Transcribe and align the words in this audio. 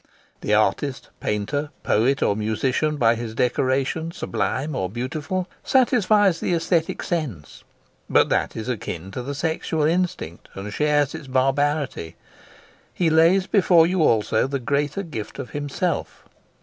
The 0.39 0.55
artist, 0.55 1.09
painter, 1.19 1.69
poet, 1.83 2.23
or 2.23 2.35
musician, 2.35 2.97
by 2.97 3.13
his 3.13 3.35
decoration, 3.35 4.11
sublime 4.11 4.75
or 4.75 4.89
beautiful, 4.89 5.47
satisfies 5.63 6.39
the 6.39 6.55
aesthetic 6.55 7.03
sense; 7.03 7.63
but 8.09 8.27
that 8.29 8.55
is 8.55 8.67
akin 8.67 9.11
to 9.11 9.21
the 9.21 9.35
sexual 9.35 9.83
instinct, 9.83 10.49
and 10.55 10.73
shares 10.73 11.13
its 11.13 11.27
barbarity: 11.27 12.15
he 12.91 13.11
lays 13.11 13.45
before 13.45 13.85
you 13.85 14.01
also 14.01 14.47
the 14.47 14.57
greater 14.57 15.03
gift 15.03 15.37
of 15.37 15.51
himself. 15.51 16.27